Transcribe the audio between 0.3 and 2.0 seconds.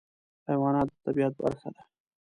حیوانات د طبیعت برخه ده.